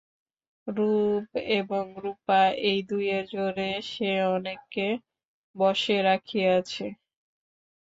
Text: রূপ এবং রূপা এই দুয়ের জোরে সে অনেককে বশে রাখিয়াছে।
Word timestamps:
রূপ 0.67 1.27
এবং 1.55 1.83
রূপা 1.97 2.41
এই 2.63 2.79
দুয়ের 2.89 3.23
জোরে 3.31 3.71
সে 3.91 4.11
অনেককে 4.29 4.87
বশে 5.55 5.97
রাখিয়াছে। 6.01 6.85